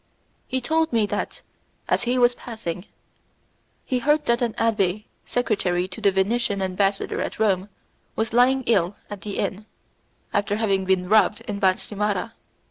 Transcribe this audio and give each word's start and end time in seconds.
He 0.47 0.61
told 0.61 0.91
me 0.91 1.05
that, 1.05 1.43
as 1.87 2.01
he 2.05 2.17
was 2.17 2.33
passing, 2.33 2.85
he 3.85 3.99
heard 3.99 4.25
that 4.25 4.41
an 4.41 4.53
abbé, 4.53 5.03
secretary 5.27 5.87
to 5.89 6.01
the 6.01 6.11
Venetian 6.11 6.59
ambassador 6.59 7.21
at 7.21 7.37
Rome, 7.37 7.69
was 8.15 8.33
lying 8.33 8.63
ill 8.65 8.95
at 9.11 9.21
the 9.21 9.37
inn, 9.37 9.67
after 10.33 10.55
having 10.55 10.85
been 10.85 11.07
robbed 11.07 11.41
in 11.41 11.59
Valcimara. 11.59 12.33